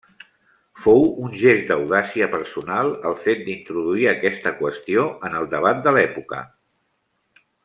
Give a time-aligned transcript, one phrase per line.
[0.85, 6.45] Fou un gest d'audàcia personal, el fet d'introduir aquesta qüestió en el debat de l'època.